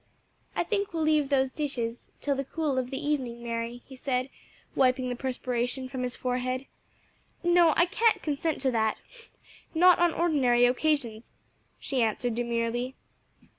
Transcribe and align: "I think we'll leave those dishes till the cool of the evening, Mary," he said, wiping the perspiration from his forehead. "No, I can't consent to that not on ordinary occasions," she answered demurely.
"I 0.55 0.63
think 0.63 0.93
we'll 0.95 1.03
leave 1.03 1.29
those 1.29 1.51
dishes 1.51 2.07
till 2.21 2.35
the 2.35 2.43
cool 2.43 2.79
of 2.79 2.89
the 2.89 2.97
evening, 2.97 3.43
Mary," 3.43 3.83
he 3.85 3.95
said, 3.95 4.31
wiping 4.73 5.09
the 5.09 5.15
perspiration 5.15 5.87
from 5.87 6.01
his 6.01 6.15
forehead. 6.15 6.65
"No, 7.43 7.75
I 7.77 7.85
can't 7.85 8.23
consent 8.23 8.59
to 8.61 8.71
that 8.71 8.97
not 9.75 9.99
on 9.99 10.11
ordinary 10.11 10.65
occasions," 10.65 11.29
she 11.79 12.01
answered 12.01 12.33
demurely. 12.33 12.95